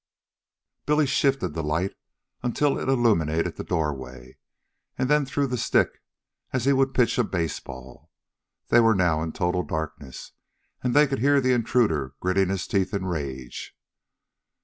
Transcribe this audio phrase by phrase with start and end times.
[0.87, 1.93] Billy shifted the light
[2.41, 4.35] until it illuminated the doorway,
[4.97, 6.01] and then threw the stick
[6.51, 8.09] as he would pitch a baseball.
[8.69, 10.31] They were now in total darkness,
[10.81, 13.77] and they could hear the intruder gritting his teeth in rage.